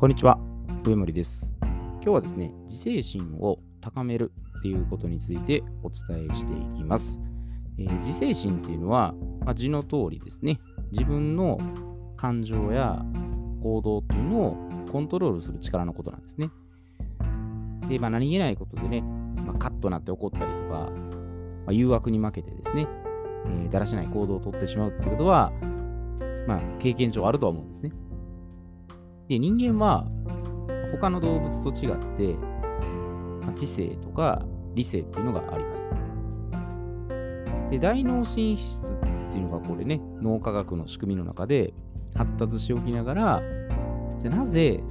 [0.00, 0.38] こんにちは、
[0.82, 1.54] 上森です。
[1.60, 7.20] 今日はですね、自制心を高めるっていうことについてお伝えしていきます。
[7.78, 10.58] えー自制心っていうのは、まあ、字の通りですね、
[10.90, 11.58] 自分の
[12.16, 13.04] 感情や
[13.62, 14.56] 行動っていうのを
[14.90, 16.48] コントロールする力のことなんですね。
[17.86, 20.90] で、まあ、何気ないことでね、まあ、カッとなって怒ったりとか、ま
[21.66, 22.88] あ、誘惑に負けてですね、
[23.44, 25.52] えーだらしない行動をとってしまうっていうことは、
[26.48, 27.92] まあ、経験上あるとは思うんですね。
[29.30, 30.08] で、人間は
[30.90, 32.34] 他の動物と違って、
[33.40, 34.44] まあ知性とか
[34.74, 35.92] 理性っていうのがあります。
[37.70, 38.96] で、大脳神質っ
[39.30, 41.72] ていうのがこれね、脳科学の仕組みの中で
[42.16, 43.42] 発達しておきながら、
[44.18, 44.82] じゃあなぜ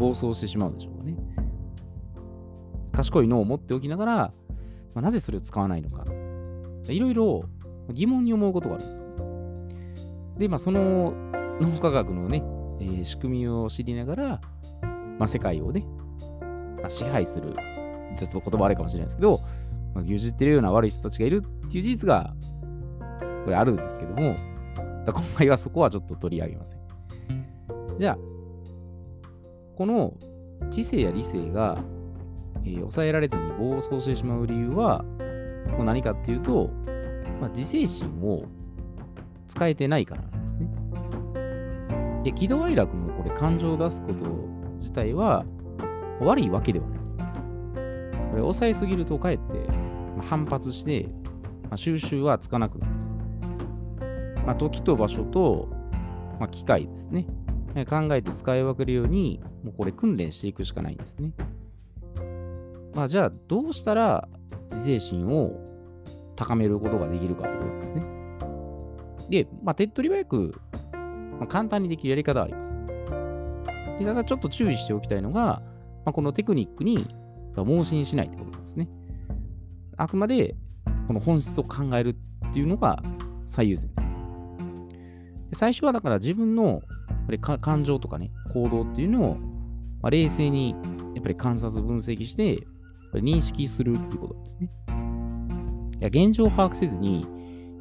[0.00, 1.16] 暴走してしまうんでしょうかね。
[2.92, 4.32] 賢い脳を持っておきながら、ま
[4.96, 6.04] あなぜそれを使わないのか。
[6.88, 7.44] いろいろ
[7.92, 9.04] 疑問に思うことがあるんです。
[10.38, 11.14] で、まあ、その
[11.60, 12.42] 脳科学のね、
[12.80, 14.40] えー仕組みを知りながら、
[15.18, 15.84] まあ、世界をね、
[16.80, 17.52] まあ、支配する、
[18.16, 19.40] ちょっと言葉悪いかもしれないですけど、
[19.94, 22.34] まあ、牛耳ってるような悪い人たちがいるっていう事実が、
[23.44, 24.34] これあるんですけども、
[25.04, 26.80] だ今回はそこはちょっと取り上げません。
[27.98, 28.18] じゃあ、
[29.76, 30.14] この
[30.70, 31.78] 知性や理性が、
[32.64, 35.02] えー抑えられずに暴走してしまう理由は、
[35.76, 36.70] もう何かっていうと、
[37.40, 38.44] まあ、自制心を
[39.46, 40.68] 使えてないからなんですね。
[42.26, 44.28] で、喜怒哀楽のこれ感情を出すこと
[44.78, 45.44] 自体は
[46.20, 47.16] 悪いわけではないです。
[47.16, 47.24] ね
[48.30, 49.58] これ抑えすぎるとかえって、
[50.16, 51.06] ま反発して、
[51.62, 53.16] まあ収集はつかなくなります。
[54.44, 55.68] まあ、時と場所と、
[56.40, 57.26] まあ、機械ですね。
[57.88, 61.30] 考えて使い分けるように、もうこれ訓練していくしかないんですね。
[62.92, 64.28] まあじゃあどうしたら
[64.64, 65.52] 自制心を
[66.34, 68.04] 高めることができるかということですね。
[69.30, 70.60] で、まあ手っ取り早く、
[71.38, 72.78] まあ、簡単にできるやり方はあります。
[73.98, 75.62] でただちょっと注意しておきたいのが、
[76.04, 77.06] まあ、このテクニックに
[77.56, 78.88] 盲信しないということですね。
[79.96, 80.54] あくまで
[81.06, 82.16] この本質を考える
[82.48, 83.02] っていうのが
[83.46, 84.14] 最優先です。
[85.50, 89.36] で最初はだから自分のやっぱり感情とかね、行動っていうのを、
[90.02, 90.76] まあ、冷静に
[91.14, 92.66] やっぱり観察、分析して、
[93.14, 94.70] 認識するっていうことですね。
[95.98, 97.26] いや現状を把握せずに、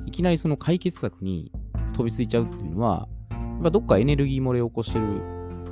[0.05, 1.51] いきなりその解決策に
[1.93, 3.07] 飛びついちゃうっていうのは、
[3.63, 5.21] ぱどっかエネルギー漏れを起こしてる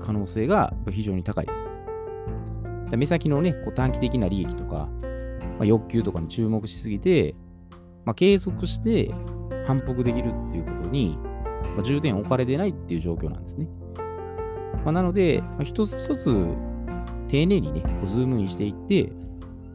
[0.01, 1.69] 可能性が非常に高いです。
[2.97, 4.89] 目先のね、こう短期的な利益とか、
[5.57, 7.35] まあ、欲求とかに注目しすぎて、
[8.05, 9.11] まあ、継続して
[9.65, 11.17] 反復できるっていうことに、
[11.75, 13.67] まあ、重点を置かれてないっていう状況なんですね。
[14.83, 16.25] まあ、なので、まあ、一つ一つ
[17.29, 19.11] 丁寧にね、こうズームインしていって、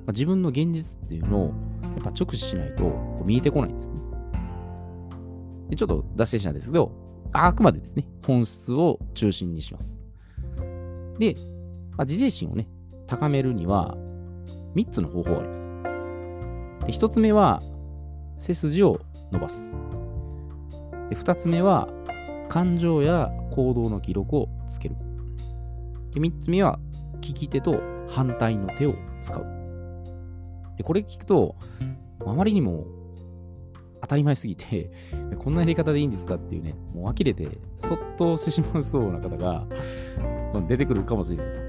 [0.06, 3.96] まあ、自分の現実っていうのをやっぱ直視しないとこう見えてこないんですね。
[5.70, 10.02] でちょっと脱線したんですけど、あくまでですね、本質を中心にします。
[11.18, 11.34] で、
[11.96, 12.68] まあ、自制心をね、
[13.06, 13.96] 高めるには
[14.74, 15.68] 3つの方法があります。
[16.86, 17.62] で1つ目は、
[18.38, 19.00] 背筋を
[19.32, 19.76] 伸ばす。
[21.10, 21.88] で2つ目は、
[22.48, 24.96] 感情や行動の記録をつける。
[26.12, 26.78] で3つ目は、
[27.20, 29.44] 利き手と反対の手を使う。
[30.76, 31.56] でこれ聞くと、
[32.24, 32.86] あまりにも
[34.00, 34.90] 当たり前すぎて、
[35.38, 39.66] こんなやり方でいいんですかっていうね、もう呆れて、そっとしてしまうそうな方が
[40.68, 41.64] 出てくるかもしれないです。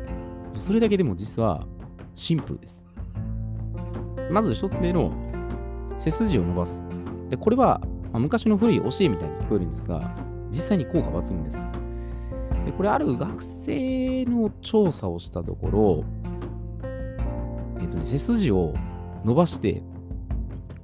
[0.55, 1.65] それだけでも実は
[2.13, 2.85] シンプルです。
[4.31, 5.11] まず一つ目の
[5.97, 6.85] 背筋を伸ばす。
[7.29, 7.81] でこれは、
[8.11, 10.15] まあ昔の古い教えみたいに聞こえるんですが、
[10.49, 11.63] 実際に効果抜群です。
[12.65, 16.03] でこれある学生の調査をしたところ、
[17.79, 18.73] えっ、とね、背筋を
[19.23, 19.83] 伸ばして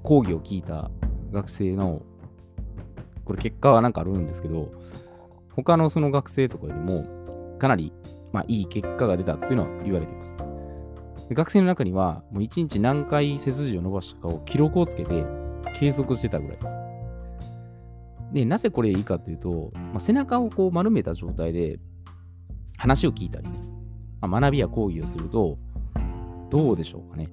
[0.04, 0.90] 講義を聞いた
[1.36, 2.02] 学生の、
[3.26, 4.72] これ結果はなんかあるんですけど、
[5.52, 7.06] 他のその学生とかよりも
[7.60, 7.94] かなり、
[8.34, 10.38] まあ、いい結果が出たっていうのは言われています。
[11.32, 15.26] 学生の中には、もう1日何回背筋を伸ばしたかを記録をつけて
[15.80, 16.76] 計測してたぐらいです。
[18.32, 21.80] で、なぜこれいいかというと、まあ、背中をこう丸めた状態で
[22.78, 23.60] 話を聞いたりね、
[24.22, 25.58] まあ、学びや講義をすると、
[26.50, 27.30] どうでしょうかね。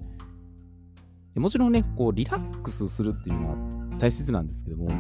[1.34, 4.90] でもちろんね、こうリラックスするっていうのは大切なんですけども、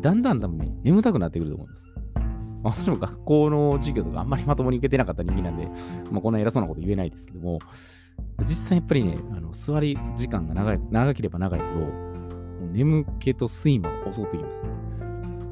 [0.00, 1.86] だんだん多分ね、眠たくなってくると思います。
[2.62, 5.66] 私も学校の授業とかあんまりまともに受けてなかった人間なんで、
[6.10, 7.58] まあ、こんな偉そうなこと言えないですけども、
[8.40, 11.86] 実際やっぱりね、あの座り時間が長い長ければ長いほど、
[12.72, 14.64] 眠気と睡魔を襲ってきます。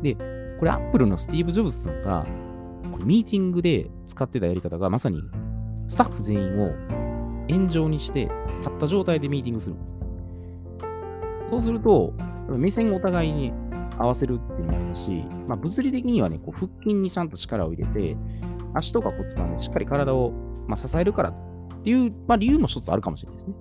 [0.03, 0.15] で、
[0.59, 2.27] これアップルのスティーブ・ジョブズさんが、
[2.93, 5.23] これミーティングで使ってたやり方がまさに
[5.87, 6.73] スタッフ全員を
[7.49, 10.01] 円状にして立った状態でミーティングするんですね。
[11.49, 12.13] そうすると、
[12.57, 13.53] 目線をお互いに
[13.99, 18.17] 合わせるっていうのもありますし、まあ、物理的にはね、こう腹筋にちゃんと力を入れて、
[18.75, 20.33] 足とか骨盤でしっかり体を、
[20.67, 21.35] まあ、支えるからっ
[21.83, 23.55] ていう、まあ、理由も一つあるかもしれないですね。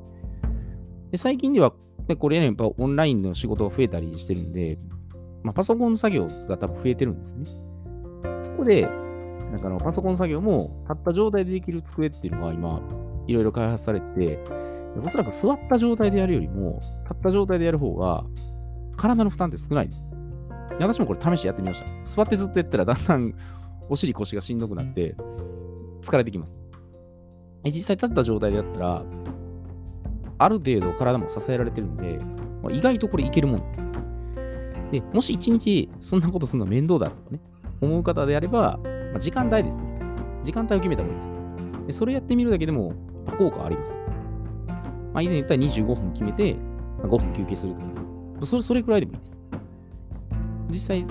[1.11, 1.73] で最近では、
[2.19, 4.77] これね、やっぱオンラインの仕事が増えたりしてるんで、
[5.43, 7.45] まあ、パソコンの作業が多分増えてるんですね。
[8.43, 8.87] そこで、
[9.51, 12.81] なんかのパソコン作業も立った状態でできる机っていうのが今、
[13.27, 14.39] いろいろ開発されて、
[15.05, 18.25] おそらく座った状態でやるよりも、立った状態でやる方が、
[18.97, 20.05] 体の負担って少ないです。
[20.79, 21.87] 私もこれ試してやってみました。
[22.03, 23.33] 座ってずっとやったらだんだん
[23.89, 25.15] お尻腰がしんどくなって
[26.01, 26.61] 疲れてきます。
[27.63, 29.03] 実際立った状態でやったら、
[30.39, 32.19] ある程度体も支えられてるんで、
[32.61, 33.87] まあ、意外とこれいけるもんです。
[34.91, 37.39] で、もし一日そんなことするの面倒だとかね、
[37.81, 39.85] 思う方であれば、まあ、時間帯ですね。
[40.43, 41.33] 時間帯を決めた方がいいです。
[41.87, 42.93] でそれやってみるだけでも
[43.37, 43.99] 効果あります。
[45.13, 46.55] まあ、以前言ったら25分決めて、
[47.01, 47.85] ま、5分休憩するとか、
[48.45, 49.41] それそれくらいでもいいです。
[50.69, 51.05] 実際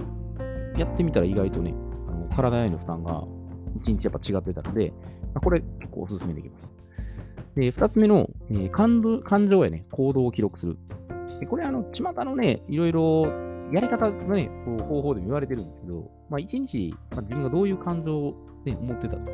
[0.77, 1.75] やってみたら意外とね、
[2.09, 3.25] あの体への負担が
[3.81, 4.93] 1日やっぱ違ってたので、
[5.35, 6.75] ま、これ結構おすすめできます。
[7.55, 10.79] で、2つ目の、えー、感動感情やね、行動を記録する。
[11.41, 13.27] でこれ、あの、巷のね、いろいろ
[13.73, 18.35] やり方のね、こう方法でも言われてるんですけど、まあ、1日、まあ、自分がどういう感情を、
[18.65, 19.31] ね、思ってたとか、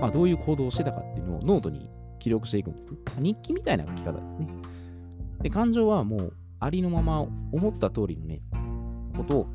[0.00, 2.98] まあ、どういう行動をしてたかっていうのをノートに記録していくんですね。
[3.20, 4.48] 日記みたいな書き方ですね。
[5.42, 8.40] で、感情はもうありのまま思った通りのね、
[9.16, 9.46] ことを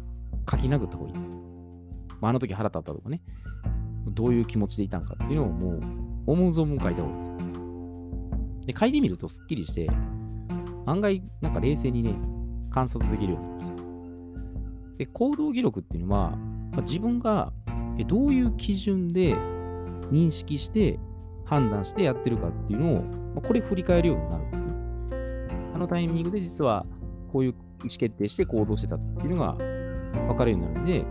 [0.49, 1.33] 書き殴った方がいいです。
[2.21, 3.21] まあ、あの時腹立ったとかね、
[4.07, 5.81] どういう気持ちでいたんかっていうのをもう
[6.25, 7.37] 思う存分書いた方がいいです。
[8.67, 9.89] で、書いてみるとすっきりして、
[10.85, 12.15] 案外なんか冷静にね、
[12.71, 13.83] 観察できるようになります。
[14.97, 16.31] で、行動記録っていうのは、
[16.71, 17.51] まあ、自分が
[18.07, 19.35] どういう基準で
[20.11, 20.99] 認識して
[21.45, 24.72] 判断してやってるかっていうのを、まあ、これ振り返るようになるんですね。
[25.83, 26.85] のタイミングで実は
[27.31, 27.53] こういう意
[27.83, 29.53] 思決定して行動してたっていうのが
[30.27, 31.05] 分かるようになるんで、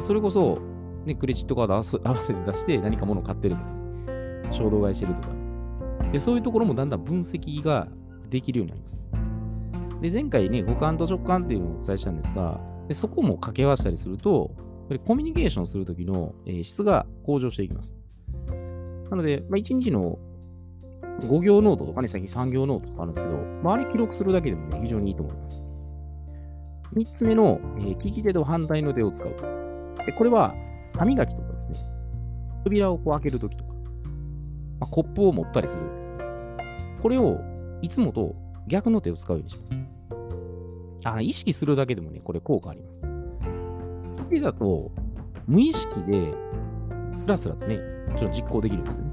[0.00, 0.58] それこそ、
[1.04, 2.00] ね、クレジットカード合わせて
[2.46, 5.34] 出して何か物を買ってるとか、衝動買いしてるとか
[6.12, 7.88] で、そういうところもだんだん分析が
[8.28, 9.02] できるようになります。
[10.00, 14.50] で、前回ね、五感と直感っていうのをお伝えしたんですが、でそこも掛け合わせたりすると、
[15.04, 17.96] コミュニケーションするときの、え、質が向上していきます。
[19.10, 20.18] なので、まあ、1日の
[21.20, 25.62] 5行ノートとかね、最近3行ノートとかあるんですけど、まあ、あれ記録するだけでもね、非常にいいと思います。
[26.94, 29.34] 3つ目の、えー、利き手と反対の手を使う。
[30.04, 30.54] でこれは、
[30.96, 31.78] 歯磨きとかですね、
[32.64, 33.72] 扉をこう開けるときとか、
[34.80, 36.24] まあ、コップを持ったりするんですね。
[37.02, 37.40] これを
[37.82, 38.34] いつもと
[38.66, 39.74] 逆の手を使うようにします。
[41.04, 43.00] あ意識するだけでもね、これ効果あります。
[44.30, 44.90] 手だと、
[45.46, 46.32] 無意識で、
[47.16, 47.78] スラスラとね、
[48.16, 49.10] ちょっと実行できるんですね。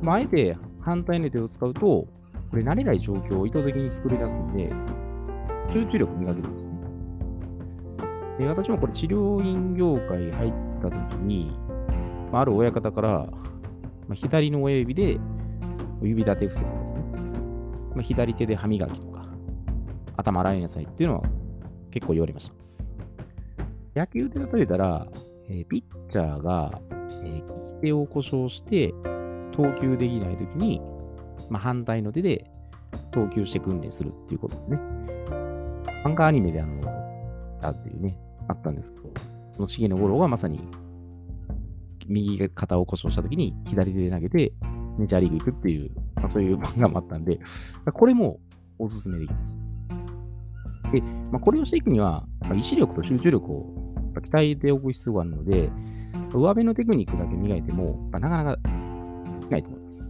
[0.00, 0.56] まあ、あえて
[0.88, 2.08] 反対の手を使うと、こ
[2.54, 4.72] れ慣れない状況を意図的に作り出すので、
[5.70, 6.78] 集中力磨けるんですね。
[8.38, 11.52] で私もこれ治療院業界入った時に、
[12.32, 15.18] まあ、ある親方から、まあ、左の親指で
[16.00, 17.00] 指立て伏せてですね、
[17.94, 19.26] まあ、左手で歯磨きとか、
[20.16, 21.24] 頭洗いなさいっていうのは
[21.90, 22.50] 結構言われまし
[23.94, 24.00] た。
[24.00, 25.06] 野球で例えたら、
[25.50, 28.94] えー、ピッチャーが、えー、利き手を故障して
[29.58, 30.80] 投球できないときに、
[31.50, 32.48] まあ、反対の手で
[33.10, 34.78] 投球して訓練するっていうことですね。
[36.04, 36.80] 漫画アニメであの、
[37.60, 38.16] あっていうね、
[38.46, 39.10] あったんですけど、
[39.50, 40.60] その重野五郎はまさに
[42.06, 44.52] 右肩を故障したときに左手で投げて
[44.96, 47.40] メジャーリーグ行くっていう、まあ、そういう漫画もあったんで、
[47.92, 48.38] これも
[48.78, 49.56] おすすめできます。
[50.92, 55.68] で、まあ、これをしていくには、まあ、意志力と集中力を鍛えておく必要があるので、
[56.30, 58.78] 上辺のテクニックだけ磨いても、まあ、なかなか
[59.48, 60.04] できないと思います。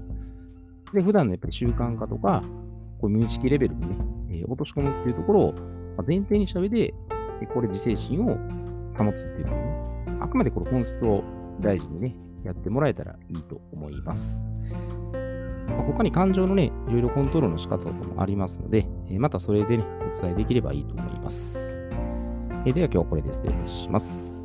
[0.92, 2.42] で、普段のやっぱり習慣化とか、
[3.00, 3.96] こう無意識レベルにね、
[4.30, 5.54] えー、落とし込むっていうところを
[6.06, 6.94] 前提にした上で、
[7.54, 8.36] これ自制心を
[8.96, 11.22] 保つっていうのはね、あくまでこの本質を
[11.60, 14.46] 大事にね、やってもらえたらいいと思います。
[15.68, 21.74] まあ、他に感情のね、いろいろコントロールの仕方とかもありますので、えまたそれでね、お伝えできればいいと思います。
[22.64, 24.37] えでは今日はこれで失礼いたします。